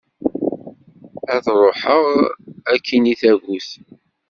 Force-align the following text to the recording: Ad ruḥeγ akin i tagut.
Ad 1.33 1.45
ruḥeγ 1.59 2.05
akin 2.73 3.11
i 3.13 3.15
tagut. 3.21 3.69